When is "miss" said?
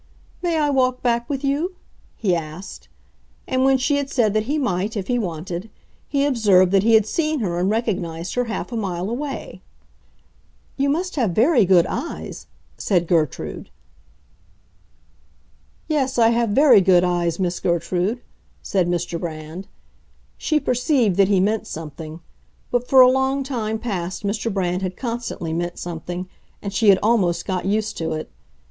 17.37-17.59